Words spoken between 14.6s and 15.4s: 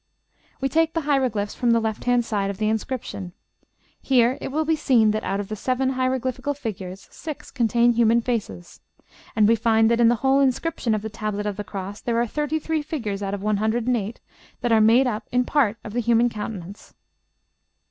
that are made up